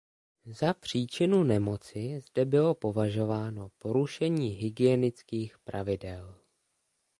Za 0.45 0.73
příčinu 0.73 1.43
nemoci 1.43 2.19
zde 2.21 2.45
bylo 2.45 2.75
považováno 2.75 3.69
porušení 3.77 4.47
hygienických 4.49 5.59
pravidel. 5.59 6.35